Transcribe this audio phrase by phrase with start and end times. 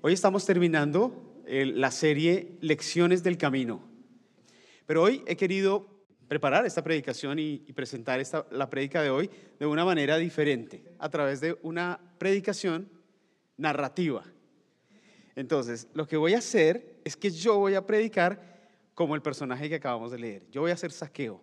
[0.00, 3.82] Hoy estamos terminando la serie Lecciones del Camino.
[4.86, 5.88] Pero hoy he querido
[6.28, 11.08] preparar esta predicación y, presentar esta, la predica de hoy de una manera diferente, a
[11.08, 12.88] través de una predicación
[13.56, 14.22] narrativa.
[15.34, 19.68] Entonces, lo que voy a hacer es que yo voy a predicar como el personaje
[19.68, 20.46] que acabamos de leer.
[20.52, 21.42] Yo voy a hacer saqueo.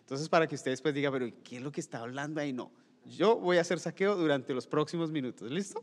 [0.00, 2.52] Entonces, para que ustedes pues digan, pero ¿qué es lo que está hablando ahí?
[2.52, 2.72] No,
[3.06, 5.50] yo voy a hacer saqueo durante los próximos minutos.
[5.50, 5.82] ¿Listo?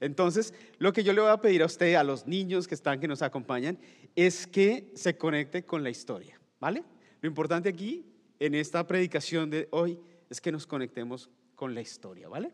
[0.00, 3.00] Entonces, lo que yo le voy a pedir a usted, a los niños que están,
[3.00, 3.78] que nos acompañan,
[4.14, 6.84] es que se conecte con la historia, ¿vale?
[7.20, 8.04] Lo importante aquí,
[8.38, 9.98] en esta predicación de hoy,
[10.30, 12.52] es que nos conectemos con la historia, ¿vale?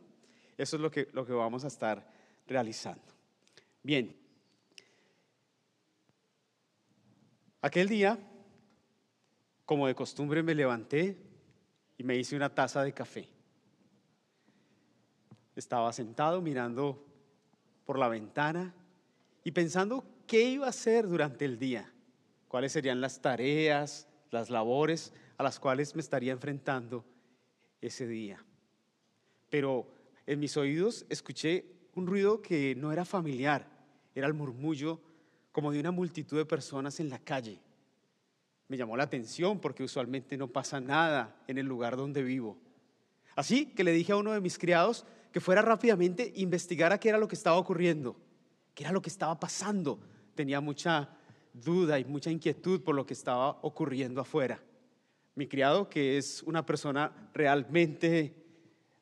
[0.56, 2.10] Eso es lo que, lo que vamos a estar
[2.46, 3.04] realizando.
[3.82, 4.16] Bien.
[7.60, 8.18] Aquel día,
[9.66, 11.18] como de costumbre, me levanté
[11.98, 13.28] y me hice una taza de café.
[15.56, 17.13] Estaba sentado mirando
[17.84, 18.74] por la ventana
[19.44, 21.92] y pensando qué iba a hacer durante el día,
[22.48, 27.04] cuáles serían las tareas, las labores a las cuales me estaría enfrentando
[27.80, 28.44] ese día.
[29.50, 29.86] Pero
[30.26, 33.68] en mis oídos escuché un ruido que no era familiar,
[34.14, 35.00] era el murmullo
[35.52, 37.60] como de una multitud de personas en la calle.
[38.66, 42.58] Me llamó la atención porque usualmente no pasa nada en el lugar donde vivo.
[43.36, 45.04] Así que le dije a uno de mis criados
[45.34, 48.16] que fuera rápidamente investigara qué era lo que estaba ocurriendo,
[48.72, 49.98] qué era lo que estaba pasando.
[50.36, 51.10] Tenía mucha
[51.52, 54.62] duda y mucha inquietud por lo que estaba ocurriendo afuera.
[55.34, 58.32] Mi criado, que es una persona realmente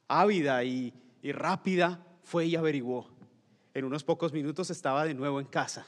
[0.09, 3.11] ávida y, y rápida, fue y averiguó.
[3.75, 5.87] En unos pocos minutos estaba de nuevo en casa,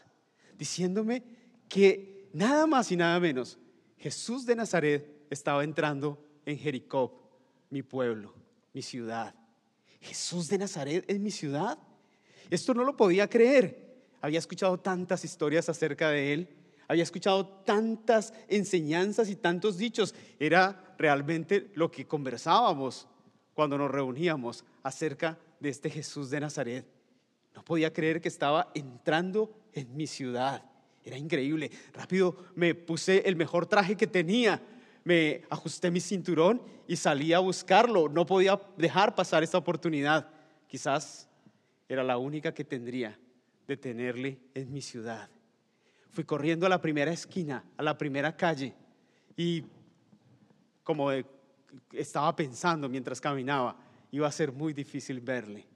[0.58, 1.22] diciéndome
[1.70, 3.58] que nada más y nada menos,
[3.96, 7.30] Jesús de Nazaret estaba entrando en Jericó,
[7.70, 8.34] mi pueblo,
[8.74, 9.34] mi ciudad.
[10.04, 11.78] Jesús de Nazaret en mi ciudad.
[12.50, 13.82] Esto no lo podía creer.
[14.20, 16.48] Había escuchado tantas historias acerca de él,
[16.88, 20.14] había escuchado tantas enseñanzas y tantos dichos.
[20.38, 23.06] Era realmente lo que conversábamos
[23.54, 26.86] cuando nos reuníamos acerca de este Jesús de Nazaret.
[27.54, 30.62] No podía creer que estaba entrando en mi ciudad.
[31.04, 31.70] Era increíble.
[31.92, 34.60] Rápido me puse el mejor traje que tenía
[35.04, 38.08] me ajusté mi cinturón y salí a buscarlo.
[38.08, 40.28] No podía dejar pasar esta oportunidad.
[40.66, 41.28] Quizás
[41.88, 43.18] era la única que tendría
[43.66, 45.28] de tenerle en mi ciudad.
[46.10, 48.74] Fui corriendo a la primera esquina, a la primera calle,
[49.36, 49.64] y
[50.82, 51.10] como
[51.92, 53.76] estaba pensando mientras caminaba,
[54.10, 55.66] iba a ser muy difícil verle.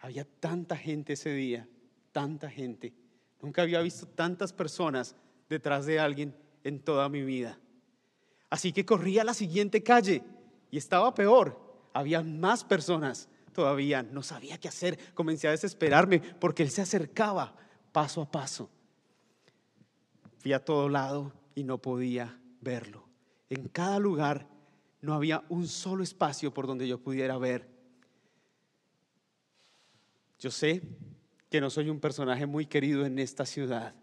[0.00, 1.68] Había tanta gente ese día,
[2.10, 2.92] tanta gente.
[3.40, 5.14] Nunca había visto tantas personas
[5.48, 7.58] detrás de alguien en toda mi vida.
[8.50, 10.22] Así que corrí a la siguiente calle
[10.70, 11.60] y estaba peor.
[11.92, 14.02] Había más personas todavía.
[14.02, 15.14] No sabía qué hacer.
[15.14, 17.56] Comencé a desesperarme porque él se acercaba
[17.92, 18.70] paso a paso.
[20.38, 23.08] Fui a todo lado y no podía verlo.
[23.48, 24.48] En cada lugar
[25.00, 27.68] no había un solo espacio por donde yo pudiera ver.
[30.38, 30.82] Yo sé
[31.48, 33.94] que no soy un personaje muy querido en esta ciudad.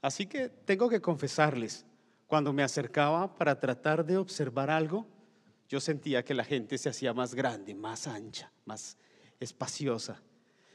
[0.00, 1.86] Así que tengo que confesarles
[2.32, 5.06] cuando me acercaba para tratar de observar algo,
[5.68, 8.96] yo sentía que la gente se hacía más grande, más ancha, más
[9.38, 10.22] espaciosa.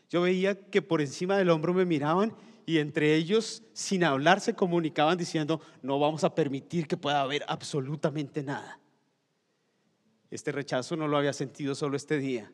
[0.07, 2.35] Yo veía que por encima del hombro me miraban
[2.67, 7.43] y entre ellos, sin hablar, se comunicaban diciendo, no vamos a permitir que pueda haber
[7.47, 8.79] absolutamente nada.
[10.29, 12.51] Este rechazo no lo había sentido solo este día.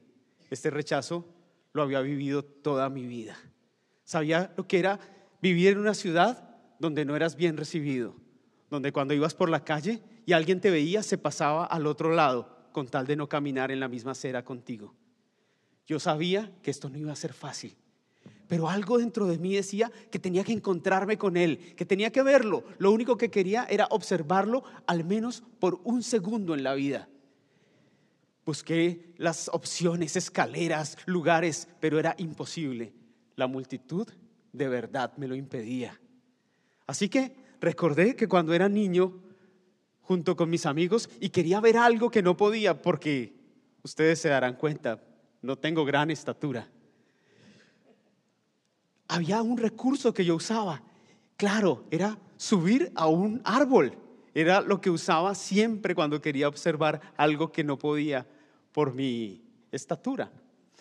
[0.50, 1.28] Este rechazo
[1.74, 3.36] lo había vivido toda mi vida.
[4.06, 4.98] Sabía lo que era
[5.42, 8.23] vivir en una ciudad donde no eras bien recibido,
[8.74, 12.50] donde cuando ibas por la calle y alguien te veía, se pasaba al otro lado
[12.72, 14.96] con tal de no caminar en la misma acera contigo.
[15.86, 17.78] Yo sabía que esto no iba a ser fácil,
[18.48, 22.24] pero algo dentro de mí decía que tenía que encontrarme con él, que tenía que
[22.24, 22.64] verlo.
[22.80, 27.08] Lo único que quería era observarlo al menos por un segundo en la vida.
[28.44, 32.92] Busqué las opciones, escaleras, lugares, pero era imposible.
[33.36, 34.08] La multitud
[34.52, 36.00] de verdad me lo impedía.
[36.88, 39.20] Así que recordé que cuando era niño,
[40.02, 43.34] junto con mis amigos, y quería ver algo que no podía, porque
[43.84, 45.02] ustedes se darán cuenta,
[45.42, 46.70] no tengo gran estatura.
[49.08, 50.84] Había un recurso que yo usaba.
[51.38, 53.98] Claro, era subir a un árbol.
[54.34, 58.26] Era lo que usaba siempre cuando quería observar algo que no podía
[58.72, 60.32] por mi estatura.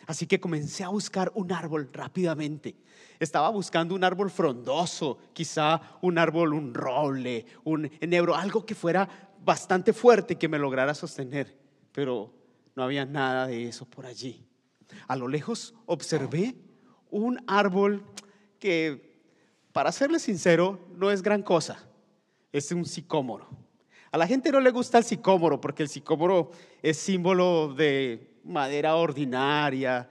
[0.06, 2.76] Así que comencé a buscar un árbol rápidamente.
[3.20, 9.08] Estaba buscando un árbol frondoso, quizá un árbol, un roble, un enebro, algo que fuera
[9.44, 11.56] bastante fuerte que me lograra sostener.
[11.92, 12.32] Pero
[12.74, 14.44] no había nada de eso por allí.
[15.06, 16.56] A lo lejos observé
[17.10, 18.04] un árbol
[18.58, 19.20] que,
[19.72, 21.88] para serle sincero, no es gran cosa.
[22.52, 23.48] Es un sicómoro.
[24.10, 26.50] A la gente no le gusta el sicómoro porque el sicómoro
[26.82, 30.08] es símbolo de madera ordinaria.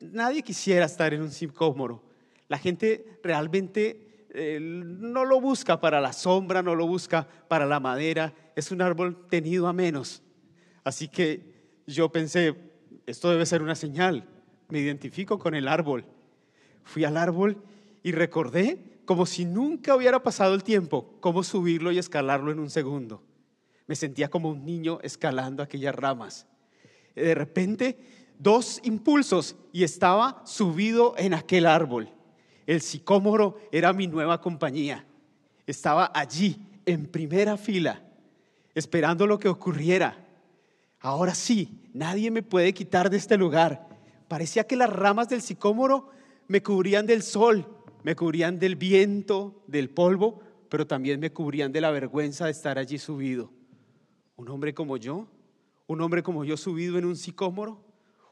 [0.00, 2.02] Nadie quisiera estar en un sicómoro.
[2.48, 7.80] La gente realmente eh, no lo busca para la sombra, no lo busca para la
[7.80, 8.34] madera.
[8.56, 10.22] Es un árbol tenido a menos.
[10.82, 11.54] Así que
[11.86, 12.54] yo pensé,
[13.06, 14.28] esto debe ser una señal.
[14.68, 16.04] Me identifico con el árbol.
[16.82, 17.62] Fui al árbol
[18.02, 22.70] y recordé, como si nunca hubiera pasado el tiempo, cómo subirlo y escalarlo en un
[22.70, 23.22] segundo.
[23.86, 26.46] Me sentía como un niño escalando aquellas ramas.
[27.14, 27.98] De repente,
[28.38, 32.08] dos impulsos y estaba subido en aquel árbol.
[32.66, 35.06] El sicómoro era mi nueva compañía.
[35.66, 38.02] Estaba allí, en primera fila,
[38.74, 40.18] esperando lo que ocurriera.
[41.00, 43.88] Ahora sí, nadie me puede quitar de este lugar.
[44.28, 46.10] Parecía que las ramas del sicómoro
[46.48, 47.66] me cubrían del sol,
[48.02, 52.78] me cubrían del viento, del polvo, pero también me cubrían de la vergüenza de estar
[52.78, 53.50] allí subido.
[54.36, 55.28] Un hombre como yo,
[55.86, 57.82] un hombre como yo subido en un sicómoro,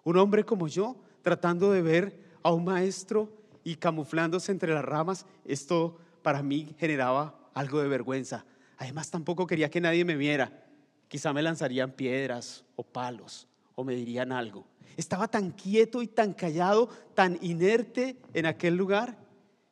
[0.05, 3.33] un hombre como yo tratando de ver a un maestro
[3.65, 8.45] y camuflándose entre las ramas, esto para mí generaba algo de vergüenza.
[8.79, 10.65] Además tampoco quería que nadie me viera.
[11.09, 14.67] Quizá me lanzarían piedras o palos o me dirían algo.
[14.97, 19.17] Estaba tan quieto y tan callado, tan inerte en aquel lugar,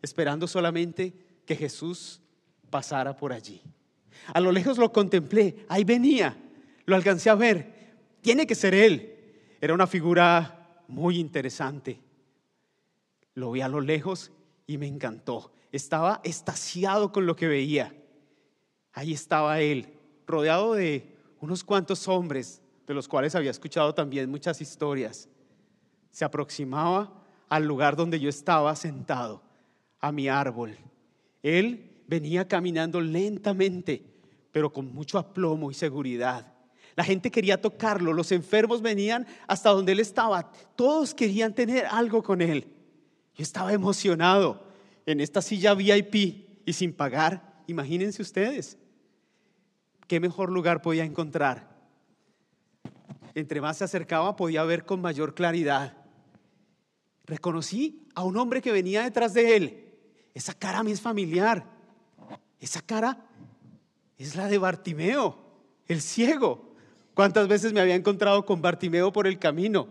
[0.02, 2.20] esperando solamente que Jesús
[2.70, 3.62] pasara por allí.
[4.32, 6.36] A lo lejos lo contemplé, ahí venía,
[6.90, 7.96] lo alcancé a ver.
[8.20, 9.16] Tiene que ser él.
[9.60, 12.00] Era una figura muy interesante.
[13.34, 14.32] Lo vi a lo lejos
[14.66, 15.52] y me encantó.
[15.72, 17.94] Estaba estasiado con lo que veía.
[18.92, 19.94] Ahí estaba él,
[20.26, 25.28] rodeado de unos cuantos hombres, de los cuales había escuchado también muchas historias.
[26.10, 29.42] Se aproximaba al lugar donde yo estaba sentado,
[30.00, 30.76] a mi árbol.
[31.42, 34.02] Él venía caminando lentamente,
[34.50, 36.52] pero con mucho aplomo y seguridad.
[36.96, 42.22] La gente quería tocarlo, los enfermos venían hasta donde él estaba, todos querían tener algo
[42.22, 42.66] con él.
[43.34, 44.66] Yo estaba emocionado
[45.06, 48.78] en esta silla VIP y sin pagar, imagínense ustedes,
[50.06, 51.70] ¿qué mejor lugar podía encontrar?
[53.34, 55.96] Entre más se acercaba podía ver con mayor claridad.
[57.24, 59.94] Reconocí a un hombre que venía detrás de él.
[60.34, 61.64] Esa cara me es familiar.
[62.60, 63.24] Esa cara
[64.18, 65.38] es la de Bartimeo,
[65.86, 66.69] el ciego.
[67.20, 69.88] ¿Cuántas veces me había encontrado con Bartimeo por el camino?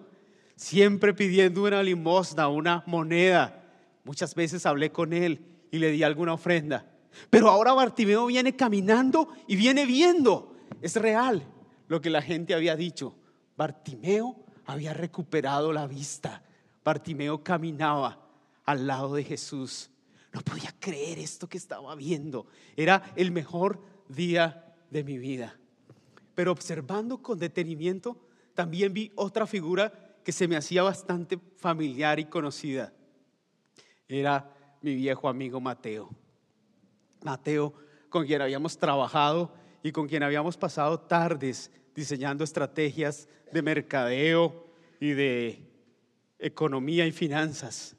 [0.55, 3.71] Siempre pidiendo una limosna, una moneda.
[4.03, 6.91] Muchas veces hablé con él y le di alguna ofrenda.
[7.29, 10.55] Pero ahora Bartimeo viene caminando y viene viendo.
[10.81, 11.45] Es real
[11.87, 13.15] lo que la gente había dicho.
[13.55, 14.35] Bartimeo
[14.65, 16.41] había recuperado la vista.
[16.83, 18.27] Bartimeo caminaba
[18.65, 19.91] al lado de Jesús.
[20.33, 22.47] No podía creer esto que estaba viendo.
[22.75, 25.59] Era el mejor día de mi vida.
[26.39, 28.15] Pero observando con detenimiento,
[28.53, 29.91] también vi otra figura
[30.23, 32.93] que se me hacía bastante familiar y conocida.
[34.07, 34.49] Era
[34.81, 36.09] mi viejo amigo Mateo.
[37.25, 37.73] Mateo,
[38.07, 39.53] con quien habíamos trabajado
[39.83, 44.65] y con quien habíamos pasado tardes diseñando estrategias de mercadeo
[45.01, 45.69] y de
[46.39, 47.97] economía y finanzas.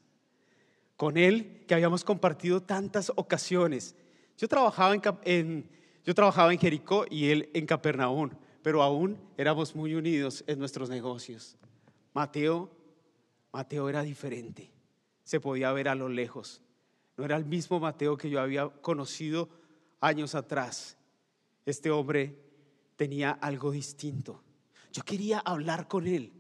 [0.97, 3.95] Con él que habíamos compartido tantas ocasiones.
[4.39, 4.95] Yo trabajaba
[5.25, 5.69] en,
[6.11, 8.31] yo trabajaba en Jericó y él en Capernaum,
[8.65, 11.57] pero aún éramos muy unidos en nuestros negocios.
[12.13, 12.69] Mateo,
[13.53, 14.73] Mateo era diferente.
[15.23, 16.63] Se podía ver a lo lejos.
[17.17, 19.51] No era el mismo Mateo que yo había conocido
[20.01, 20.97] años atrás.
[21.65, 22.37] Este hombre
[22.97, 24.43] tenía algo distinto.
[24.93, 26.33] Yo quería hablar con él.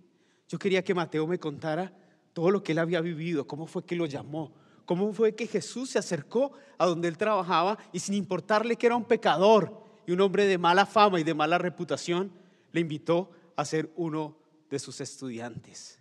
[0.48, 1.96] Yo quería que Mateo me contara
[2.32, 4.52] todo lo que él había vivido, cómo fue que lo llamó,
[4.90, 8.96] cómo fue que Jesús se acercó a donde él trabajaba y sin importarle que era
[8.96, 12.32] un pecador y un hombre de mala fama y de mala reputación,
[12.72, 14.36] le invitó a ser uno
[14.68, 16.00] de sus estudiantes.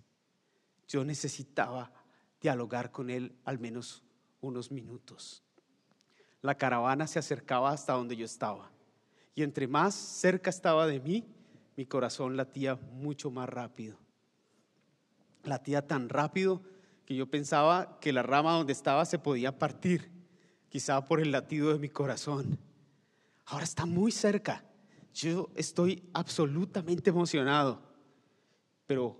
[0.87, 1.91] Yo necesitaba
[2.41, 4.01] dialogar con él al menos
[4.41, 5.43] unos minutos.
[6.41, 8.71] La caravana se acercaba hasta donde yo estaba
[9.35, 11.27] y entre más cerca estaba de mí,
[11.77, 13.99] mi corazón latía mucho más rápido.
[15.43, 16.63] Latía tan rápido
[17.09, 20.11] que yo pensaba que la rama donde estaba se podía partir,
[20.69, 22.59] quizá por el latido de mi corazón.
[23.47, 24.63] Ahora está muy cerca.
[25.11, 27.81] Yo estoy absolutamente emocionado.
[28.85, 29.17] Pero,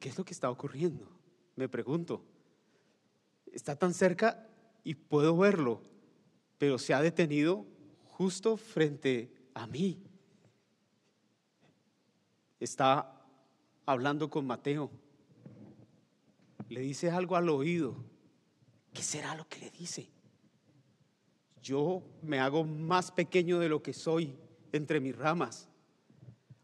[0.00, 1.08] ¿qué es lo que está ocurriendo?
[1.54, 2.24] Me pregunto.
[3.52, 4.44] Está tan cerca
[4.82, 5.82] y puedo verlo,
[6.58, 7.66] pero se ha detenido
[8.02, 10.02] justo frente a mí.
[12.58, 13.22] Está
[13.86, 14.90] hablando con Mateo.
[16.68, 17.96] Le dice algo al oído.
[18.92, 20.08] ¿Qué será lo que le dice?
[21.62, 24.36] Yo me hago más pequeño de lo que soy
[24.72, 25.68] entre mis ramas.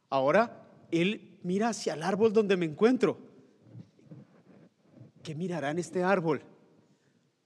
[0.08, 3.18] Ahora él mira hacia el árbol donde me encuentro.
[5.22, 6.42] ¿Qué mirará en este árbol?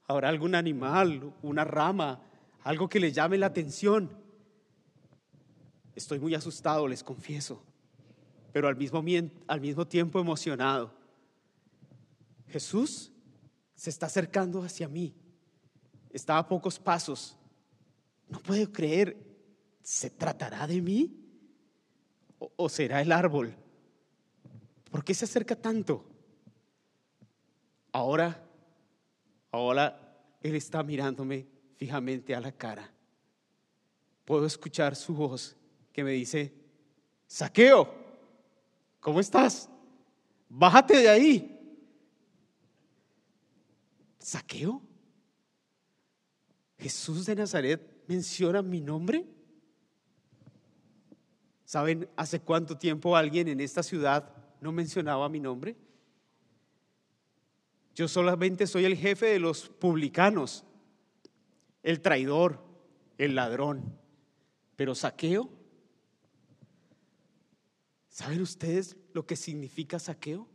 [0.07, 2.21] ¿Habrá algún animal, una rama,
[2.63, 4.09] algo que le llame la atención?
[5.95, 7.63] Estoy muy asustado, les confieso,
[8.51, 9.03] pero al mismo,
[9.47, 10.96] al mismo tiempo emocionado.
[12.47, 13.11] Jesús
[13.75, 15.13] se está acercando hacia mí.
[16.09, 17.37] Está a pocos pasos.
[18.27, 19.17] No puedo creer,
[19.81, 21.15] ¿se tratará de mí?
[22.39, 23.55] ¿O, será el árbol?
[24.91, 26.05] ¿Por qué se acerca tanto?
[27.91, 28.43] Ahora,
[29.51, 32.91] ahora Él está mirándome fijamente a la cara.
[34.25, 35.55] Puedo escuchar su voz
[35.93, 36.53] que me dice,
[37.27, 37.93] Saqueo,
[38.99, 39.69] ¿cómo estás?
[40.49, 41.56] Bájate de ahí.
[44.27, 44.81] ¿Saqueo?
[46.77, 49.25] ¿Jesús de Nazaret menciona mi nombre?
[51.63, 55.77] ¿Saben hace cuánto tiempo alguien en esta ciudad no mencionaba mi nombre?
[57.95, 60.65] Yo solamente soy el jefe de los publicanos,
[61.81, 62.61] el traidor,
[63.17, 63.97] el ladrón.
[64.75, 65.49] Pero saqueo,
[68.09, 70.49] ¿saben ustedes lo que significa saqueo?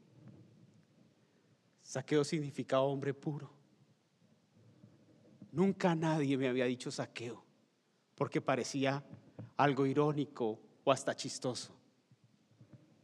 [1.81, 3.62] Saqueo significa hombre puro.
[5.53, 7.45] Nunca nadie me había dicho saqueo,
[8.15, 9.05] porque parecía
[9.57, 11.75] algo irónico o hasta chistoso.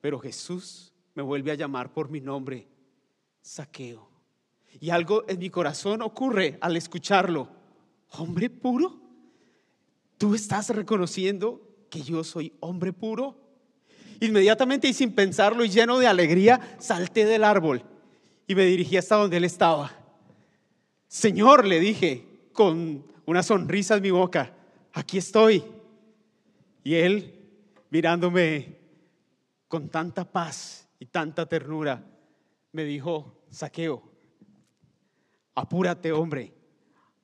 [0.00, 2.66] Pero Jesús me vuelve a llamar por mi nombre,
[3.42, 4.08] saqueo.
[4.80, 7.48] Y algo en mi corazón ocurre al escucharlo.
[8.12, 8.98] Hombre puro,
[10.16, 13.36] tú estás reconociendo que yo soy hombre puro.
[14.20, 17.82] Inmediatamente y sin pensarlo y lleno de alegría, salté del árbol
[18.46, 19.92] y me dirigí hasta donde él estaba.
[21.08, 22.27] Señor, le dije,
[22.58, 24.52] con una sonrisa en mi boca,
[24.92, 25.62] aquí estoy.
[26.82, 27.40] Y él,
[27.88, 28.80] mirándome
[29.68, 32.04] con tanta paz y tanta ternura,
[32.72, 34.02] me dijo, saqueo,
[35.54, 36.52] apúrate hombre,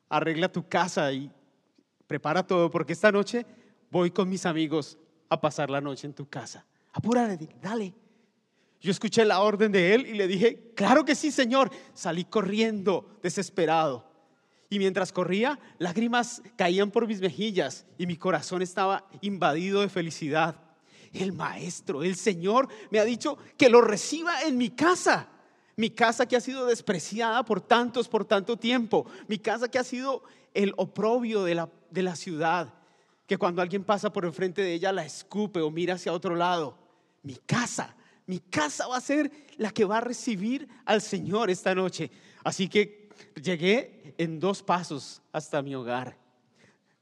[0.08, 1.28] arregla tu casa y
[2.06, 3.44] prepara todo, porque esta noche
[3.90, 4.96] voy con mis amigos
[5.28, 6.64] a pasar la noche en tu casa.
[6.92, 7.92] Apúrate, dale.
[8.80, 11.72] Yo escuché la orden de él y le dije, claro que sí, Señor.
[11.92, 14.13] Salí corriendo, desesperado.
[14.74, 20.56] Y mientras corría, lágrimas caían por mis mejillas y mi corazón estaba invadido de felicidad.
[21.12, 25.28] El maestro, el Señor, me ha dicho que lo reciba en mi casa.
[25.76, 29.06] Mi casa que ha sido despreciada por tantos, por tanto tiempo.
[29.28, 32.74] Mi casa que ha sido el oprobio de la, de la ciudad.
[33.28, 36.76] Que cuando alguien pasa por enfrente de ella la escupe o mira hacia otro lado.
[37.22, 37.94] Mi casa,
[38.26, 42.10] mi casa va a ser la que va a recibir al Señor esta noche.
[42.42, 43.03] Así que
[43.42, 46.16] Llegué en dos pasos hasta mi hogar.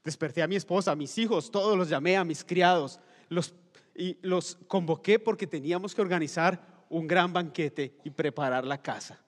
[0.03, 2.99] Desperté a mi esposa, a mis hijos, todos los llamé, a mis criados,
[3.29, 3.53] los,
[3.95, 9.19] y los convoqué porque teníamos que organizar un gran banquete y preparar la casa.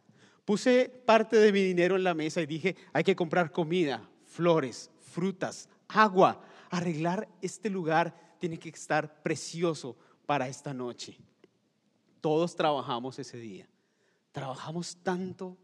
[0.43, 4.91] Puse parte de mi dinero en la mesa y dije, hay que comprar comida, flores,
[5.01, 6.41] frutas, agua.
[6.69, 9.95] Arreglar este lugar tiene que estar precioso
[10.25, 11.17] para esta noche.
[12.21, 13.67] Todos trabajamos ese día.
[14.31, 15.57] Trabajamos tanto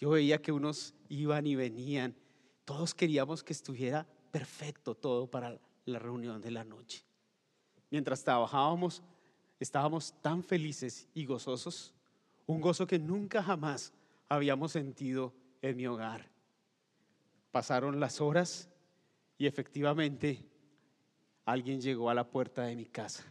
[0.00, 2.16] yo veía que unos iban y venían.
[2.64, 7.04] Todos queríamos que estuviera perfecto todo para la reunión de la noche.
[7.90, 9.02] Mientras trabajábamos,
[9.58, 11.92] estábamos tan felices y gozosos,
[12.46, 13.92] un gozo que nunca jamás
[14.28, 16.30] habíamos sentido en mi hogar.
[17.50, 18.70] Pasaron las horas
[19.36, 20.48] y efectivamente
[21.44, 23.24] alguien llegó a la puerta de mi casa,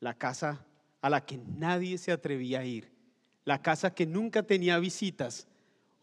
[0.00, 0.64] la casa
[1.02, 2.90] a la que nadie se atrevía a ir,
[3.44, 5.48] la casa que nunca tenía visitas,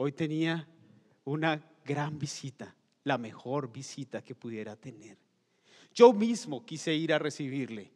[0.04, 0.68] Hoy tenía
[1.26, 5.16] una gran visita, la mejor visita que pudiera tener.
[5.94, 7.92] Yo mismo quise ir a recibirle.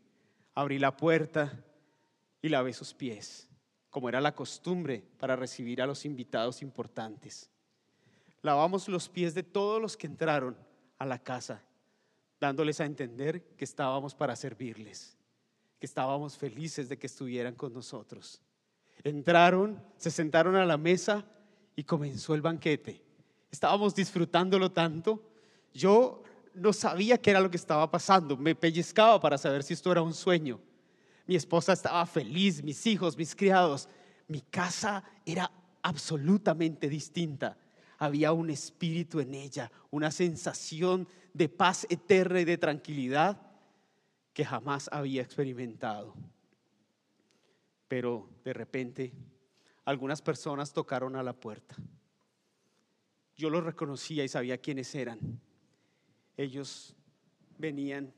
[0.53, 1.65] Abrí la puerta
[2.43, 3.49] y lavé sus pies,
[3.89, 7.49] como era la costumbre para recibir a los invitados importantes.
[8.43, 10.55] Lavamos los pies de todos los que entraron
[10.99, 11.63] a la casa,
[12.39, 15.17] dándoles a entender que estábamos para servirles,
[15.79, 18.43] que estábamos felices de que estuvieran con nosotros.
[19.03, 21.25] Entraron, se sentaron a la mesa
[21.75, 23.01] y comenzó el banquete.
[23.51, 25.21] Estábamos disfrutándolo tanto.
[25.73, 28.37] Yo no sabía qué era lo que estaba pasando.
[28.37, 30.59] Me pellizcaba para saber si esto era un sueño.
[31.25, 33.89] Mi esposa estaba feliz, mis hijos, mis criados.
[34.27, 35.51] Mi casa era
[35.81, 37.57] absolutamente distinta.
[37.97, 43.41] Había un espíritu en ella, una sensación de paz eterna y de tranquilidad
[44.33, 46.13] que jamás había experimentado.
[47.87, 49.13] Pero de repente
[49.85, 51.75] algunas personas tocaron a la puerta.
[53.37, 55.19] yo los reconocía y sabía quiénes eran.
[56.37, 56.95] Ellos
[57.57, 58.13] venían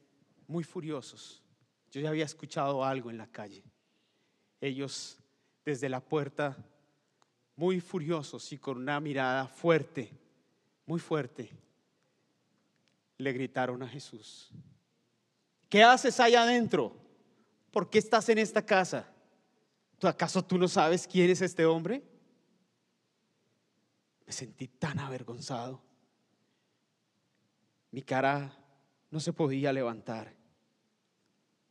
[0.48, 1.44] muy furiosos.
[1.92, 3.64] Yo ya había escuchado algo en la calle.
[4.62, 5.20] Ellos
[5.66, 6.56] desde la puerta,
[7.58, 10.12] muy furiosos y con una mirada fuerte,
[10.86, 11.52] muy fuerte,
[13.18, 14.52] le gritaron a Jesús,
[15.68, 16.96] ¿qué haces allá adentro?
[17.72, 19.12] ¿Por qué estás en esta casa?
[20.02, 22.04] ¿Acaso tú no sabes quién es este hombre?
[24.26, 25.82] Me sentí tan avergonzado.
[27.92, 28.56] Mi cara
[29.10, 30.36] no se podía levantar.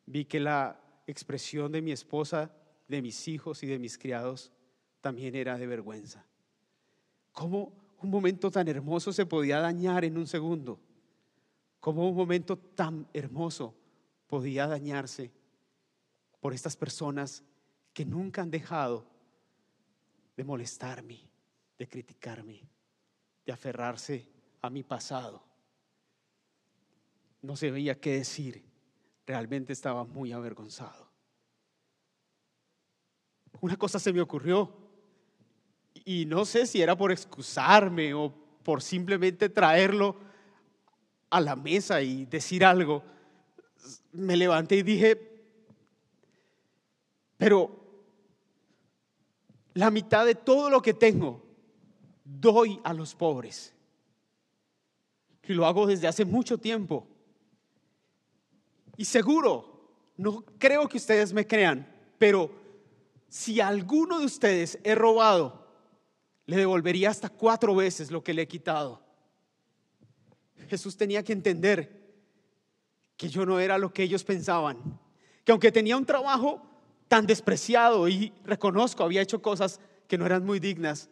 [0.06, 2.50] Vi que la expresión de mi esposa,
[2.88, 4.52] de mis hijos y de mis criados
[5.00, 6.26] también era de vergüenza.
[7.32, 10.80] ¿Cómo un momento tan hermoso se podía dañar en un segundo?
[11.78, 13.74] ¿Cómo un momento tan hermoso
[14.26, 15.30] podía dañarse
[16.40, 17.44] por estas personas
[17.96, 19.06] que nunca han dejado
[20.36, 21.18] de molestarme,
[21.78, 22.60] de criticarme,
[23.46, 24.28] de aferrarse
[24.60, 25.42] a mi pasado?
[27.40, 28.62] No se veía qué decir.
[29.26, 31.10] Realmente estaba muy avergonzado.
[33.62, 34.76] Una cosa se me ocurrió
[36.04, 38.30] y no sé si era por excusarme o
[38.62, 40.16] por simplemente traerlo
[41.30, 43.02] a la mesa y decir algo.
[44.12, 45.18] Me levanté y dije,
[47.38, 47.85] pero
[49.76, 51.42] la mitad de todo lo que tengo
[52.24, 53.74] doy a los pobres.
[55.46, 57.06] Y lo hago desde hace mucho tiempo.
[58.96, 62.50] Y seguro, no creo que ustedes me crean, pero
[63.28, 65.66] si alguno de ustedes he robado,
[66.46, 69.02] le devolvería hasta cuatro veces lo que le he quitado.
[70.68, 72.14] Jesús tenía que entender
[73.18, 74.98] que yo no era lo que ellos pensaban,
[75.44, 76.62] que aunque tenía un trabajo
[77.08, 81.08] tan despreciado y reconozco, había hecho cosas que no eran muy dignas,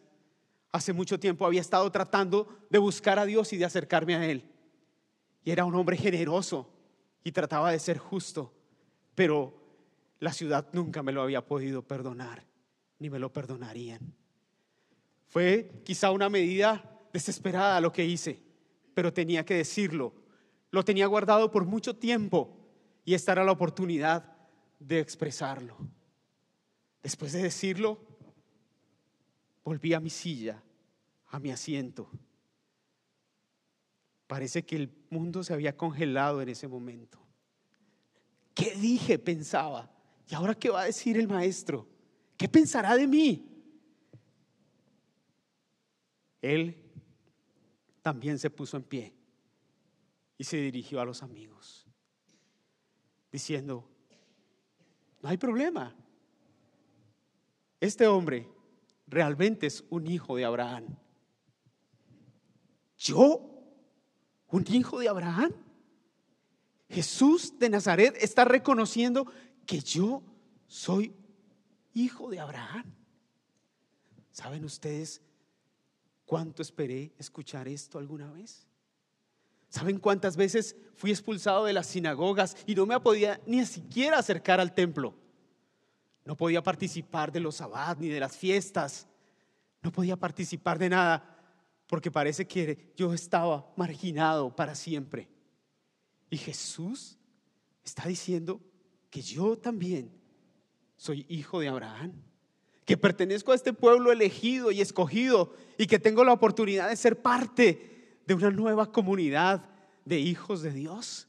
[0.71, 4.49] hace mucho tiempo había estado tratando de buscar a Dios y de acercarme a Él.
[5.43, 6.69] Y era un hombre generoso,
[7.25, 8.53] y trataba de ser justo,
[9.15, 9.51] pero
[10.19, 12.45] la ciudad nunca me lo había podido perdonar,
[12.99, 14.13] ni me lo perdonarían.
[15.25, 18.39] Fue quizá una medida desesperada lo que hice,
[18.93, 20.13] pero tenía que decirlo.
[20.69, 22.55] Lo tenía guardado por mucho tiempo
[23.03, 24.34] y esta era la oportunidad
[24.85, 25.77] de expresarlo.
[27.01, 27.99] Después de decirlo,
[29.63, 30.61] volví a mi silla,
[31.27, 32.09] a mi asiento
[34.27, 37.19] Parece que el mundo se había congelado en ese momento.
[38.53, 39.19] ¿Qué dije?
[39.19, 39.91] Pensaba.
[40.27, 41.87] ¿Y ahora qué va a decir el maestro?
[42.35, 43.51] ¿Qué pensará de mí?
[46.41, 46.75] Él
[48.01, 49.13] también se puso en pie
[50.37, 51.87] y se dirigió a los amigos,
[53.31, 53.89] diciendo,
[55.25, 55.91] no hay problema.
[57.79, 58.47] Este hombre
[59.07, 60.85] realmente es un hijo de Abraham.
[62.95, 63.41] Yo
[64.49, 65.51] un hijo de Abraham.
[66.89, 69.25] Jesús de Nazaret está reconociendo
[69.65, 70.21] que yo
[70.67, 71.15] soy
[71.95, 72.93] hijo de Abraham.
[74.29, 75.23] ¿Saben ustedes
[76.23, 78.67] cuánto esperé escuchar esto alguna vez?
[79.75, 84.61] ¿Saben cuántas veces fui expulsado de las sinagogas y no me podía ni siquiera acercar
[84.61, 85.13] al templo?
[86.23, 89.05] No podía participar de los sabbat ni de las fiestas.
[89.81, 91.45] No podía participar de nada
[91.87, 95.27] porque parece que yo estaba marginado para siempre.
[96.29, 97.17] Y Jesús
[97.83, 98.61] está diciendo
[99.09, 100.09] que yo también
[100.95, 102.13] soy hijo de Abraham,
[102.85, 107.21] que pertenezco a este pueblo elegido y escogido y que tengo la oportunidad de ser
[107.21, 107.94] parte
[108.25, 109.69] de una nueva comunidad
[110.05, 111.27] de hijos de Dios.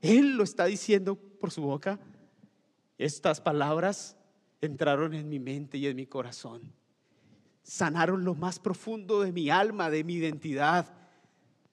[0.00, 1.98] Él lo está diciendo por su boca.
[2.98, 4.16] Estas palabras
[4.60, 6.72] entraron en mi mente y en mi corazón
[7.64, 10.94] sanaron lo más profundo de mi alma, de mi identidad,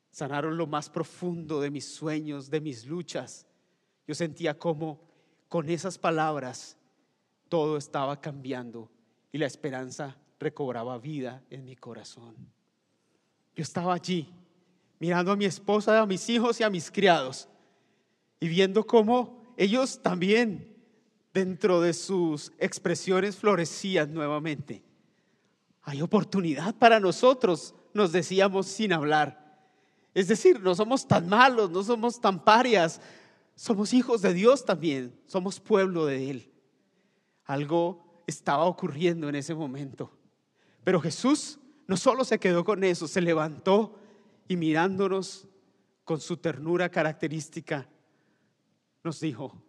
[0.10, 3.46] sanaron lo más profundo de mis sueños, de mis luchas.
[4.08, 5.02] Yo sentía como
[5.50, 6.78] con esas palabras
[7.50, 8.90] todo estaba cambiando
[9.34, 12.36] y la esperanza recobraba vida en mi corazón.
[13.56, 14.34] Yo estaba allí
[15.00, 17.48] mirando a mi esposa, a mis hijos y a mis criados
[18.40, 20.76] y viendo cómo ellos también
[21.34, 24.84] dentro de sus expresiones florecían nuevamente
[25.84, 29.40] hay oportunidad para nosotros, nos decíamos sin hablar.
[30.14, 33.02] Es decir, no somos tan malos, no somos tan parias,
[33.56, 36.52] somos hijos de Dios también, somos pueblo de Él.
[37.46, 40.12] Algo estaba ocurriendo en ese momento.
[40.84, 43.98] Pero Jesús no solo se quedó con eso, se levantó
[44.48, 45.48] y mirándonos
[46.04, 47.88] con su ternura característica,
[49.04, 49.62] nos dijo,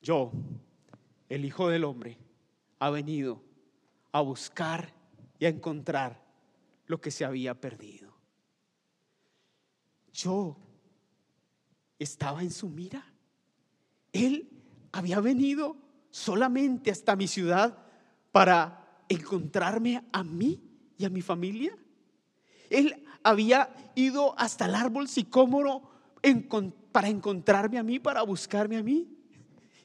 [0.00, 0.32] yo,
[1.28, 2.18] el Hijo del Hombre,
[2.78, 3.42] ha venido
[4.10, 4.92] a buscar
[5.38, 6.22] y a encontrar
[6.86, 8.12] lo que se había perdido.
[10.12, 10.56] Yo
[11.98, 13.06] estaba en su mira.
[14.12, 14.50] Él
[14.92, 15.76] había venido
[16.10, 17.78] solamente hasta mi ciudad
[18.30, 18.81] para
[19.12, 20.60] encontrarme a mí
[20.98, 21.76] y a mi familia.
[22.70, 25.82] Él había ido hasta el árbol sicómoro
[26.92, 29.08] para encontrarme a mí, para buscarme a mí.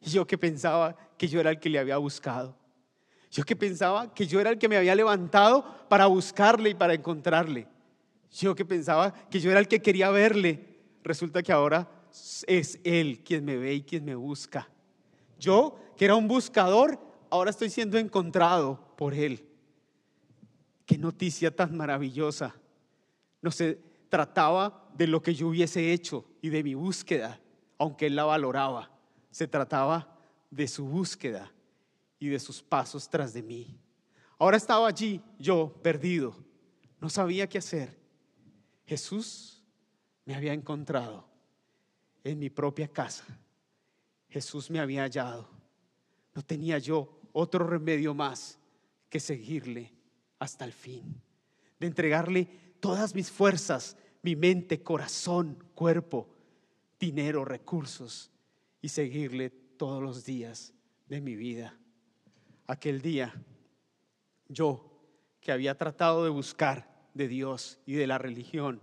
[0.01, 2.57] Y yo que pensaba que yo era el que le había buscado.
[3.31, 6.93] Yo que pensaba que yo era el que me había levantado para buscarle y para
[6.93, 7.67] encontrarle.
[8.31, 10.79] Yo que pensaba que yo era el que quería verle.
[11.03, 11.89] Resulta que ahora
[12.47, 14.69] es Él quien me ve y quien me busca.
[15.39, 19.47] Yo, que era un buscador, ahora estoy siendo encontrado por Él.
[20.85, 22.55] Qué noticia tan maravillosa.
[23.41, 27.39] No se trataba de lo que yo hubiese hecho y de mi búsqueda,
[27.77, 28.91] aunque Él la valoraba.
[29.29, 30.17] Se trataba
[30.49, 31.51] de su búsqueda
[32.19, 33.79] y de sus pasos tras de mí.
[34.39, 36.35] Ahora estaba allí, yo perdido,
[36.99, 37.97] no sabía qué hacer.
[38.85, 39.63] Jesús
[40.25, 41.27] me había encontrado
[42.23, 43.25] en mi propia casa.
[44.29, 45.49] Jesús me había hallado.
[46.33, 48.57] No tenía yo otro remedio más
[49.09, 49.93] que seguirle
[50.39, 51.21] hasta el fin,
[51.79, 56.27] de entregarle todas mis fuerzas, mi mente, corazón, cuerpo,
[56.99, 58.31] dinero, recursos
[58.81, 60.73] y seguirle todos los días
[61.07, 61.77] de mi vida.
[62.65, 63.39] Aquel día,
[64.47, 64.99] yo
[65.39, 68.81] que había tratado de buscar de Dios y de la religión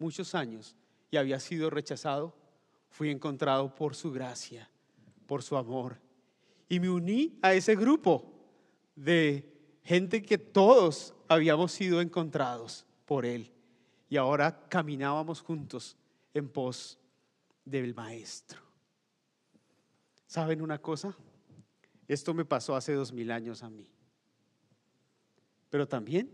[0.00, 0.74] muchos años
[1.12, 2.34] y había sido rechazado,
[2.88, 4.68] fui encontrado por su gracia,
[5.26, 6.00] por su amor.
[6.68, 8.32] Y me uní a ese grupo
[8.94, 13.50] de gente que todos habíamos sido encontrados por Él.
[14.08, 15.96] Y ahora caminábamos juntos
[16.34, 16.98] en pos
[17.64, 18.60] del Maestro.
[20.26, 21.16] ¿Saben una cosa?
[22.08, 23.88] Esto me pasó hace dos mil años a mí.
[25.70, 26.30] Pero también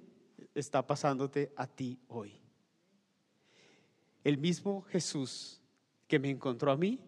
[0.54, 2.40] está pasándote a ti hoy.
[4.24, 5.60] El mismo Jesús
[6.06, 6.98] que me encontró a mí,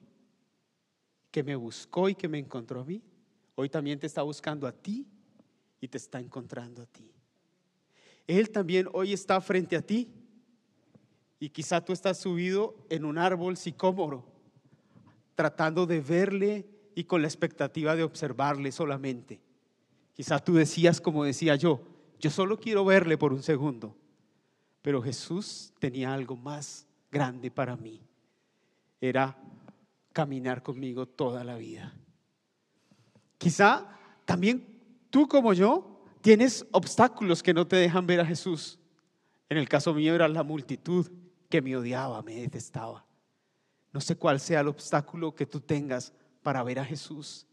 [1.31, 3.03] que me buscó y que me encontró a mí,
[3.55, 5.07] hoy también te está buscando a ti
[5.81, 7.11] y te está encontrando a ti.
[8.27, 10.09] Él también hoy está frente a ti
[11.39, 14.25] y quizá tú estás subido en un árbol sicómoro,
[15.35, 19.41] tratando de verle y con la expectativa de observarle solamente.
[20.13, 21.81] Quizá tú decías como decía yo,
[22.19, 23.97] yo solo quiero verle por un segundo,
[24.83, 28.03] pero Jesús tenía algo más grande para mí.
[29.01, 29.37] Era
[30.13, 31.95] caminar conmigo toda la vida.
[33.41, 33.89] Quizá
[34.27, 34.67] también
[35.09, 38.79] tú como yo tienes obstáculos que no te dejan ver a Jesús.
[39.49, 41.11] En el caso mío era la multitud
[41.49, 43.07] que me odiaba, me detestaba.
[43.95, 47.47] No sé cuál sea el obstáculo que tú tengas para ver a Jesús.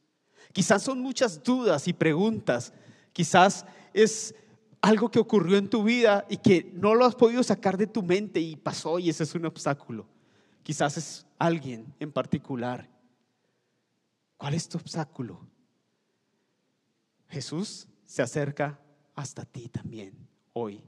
[0.51, 2.73] Quizás son muchas dudas y preguntas.
[3.13, 4.35] Quizás es
[4.81, 8.03] algo que ocurrió en tu vida y que no lo has podido sacar de tu
[8.03, 10.05] mente y pasó y ese es un obstáculo.
[10.63, 12.89] Quizás es alguien en particular.
[14.35, 15.47] ¿Cuál es tu obstáculo?
[17.29, 18.79] Jesús se acerca
[19.15, 20.13] hasta ti también
[20.53, 20.81] hoy.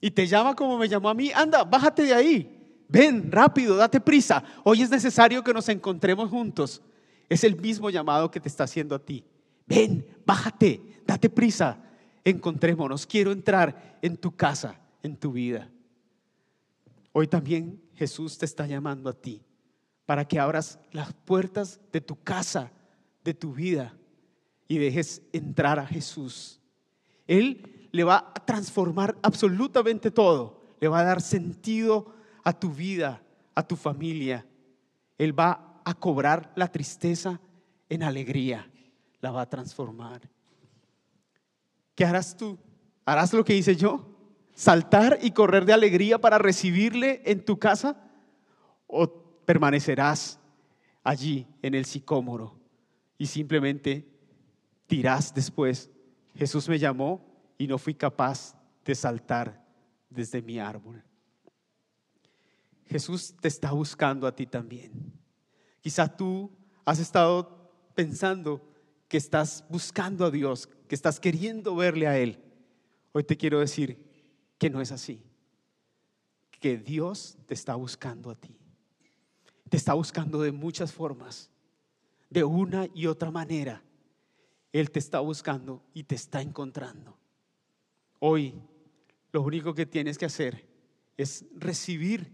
[0.00, 1.30] Y te llama como me llamó a mí.
[1.34, 2.84] Anda, bájate de ahí.
[2.88, 4.42] Ven, rápido, date prisa.
[4.64, 6.80] Hoy es necesario que nos encontremos juntos.
[7.28, 9.24] Es el mismo llamado que te está haciendo a ti.
[9.66, 11.82] Ven, bájate, date prisa.
[12.24, 13.06] Encontrémonos.
[13.06, 15.68] Quiero entrar en tu casa, en tu vida.
[17.12, 19.42] Hoy también Jesús te está llamando a ti
[20.06, 22.70] para que abras las puertas de tu casa,
[23.24, 23.97] de tu vida
[24.68, 26.60] y dejes entrar a Jesús.
[27.26, 30.62] Él le va a transformar absolutamente todo.
[30.78, 33.22] Le va a dar sentido a tu vida,
[33.54, 34.46] a tu familia.
[35.16, 37.40] Él va a cobrar la tristeza
[37.88, 38.70] en alegría.
[39.20, 40.20] La va a transformar.
[41.94, 42.58] ¿Qué harás tú?
[43.04, 44.06] ¿Harás lo que hice yo?
[44.54, 47.96] ¿Saltar y correr de alegría para recibirle en tu casa?
[48.86, 49.08] ¿O
[49.44, 50.38] permanecerás
[51.02, 52.54] allí en el sicómoro
[53.16, 54.06] y simplemente
[54.88, 55.90] dirás después,
[56.34, 57.24] Jesús me llamó
[57.58, 59.64] y no fui capaz de saltar
[60.08, 61.02] desde mi árbol.
[62.86, 65.12] Jesús te está buscando a ti también.
[65.80, 66.50] Quizá tú
[66.84, 68.66] has estado pensando
[69.08, 72.42] que estás buscando a Dios, que estás queriendo verle a Él.
[73.12, 73.98] Hoy te quiero decir
[74.56, 75.22] que no es así.
[76.60, 78.56] Que Dios te está buscando a ti.
[79.68, 81.50] Te está buscando de muchas formas,
[82.30, 83.82] de una y otra manera.
[84.72, 87.16] Él te está buscando y te está encontrando.
[88.18, 88.54] Hoy
[89.32, 90.66] lo único que tienes que hacer
[91.16, 92.32] es recibir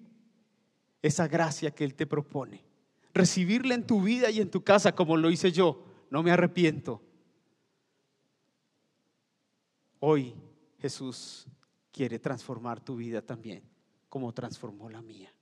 [1.02, 2.64] esa gracia que Él te propone.
[3.12, 5.84] Recibirla en tu vida y en tu casa como lo hice yo.
[6.10, 7.02] No me arrepiento.
[10.00, 10.34] Hoy
[10.78, 11.46] Jesús
[11.92, 13.62] quiere transformar tu vida también,
[14.08, 15.32] como transformó la mía.